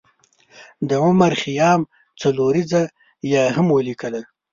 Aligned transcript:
د 0.87 0.91
عمر 1.05 1.31
خیام 1.43 1.81
څلوریځه 2.21 2.81
یې 3.31 3.43
هم 3.55 3.67
ولیکله. 3.77 4.21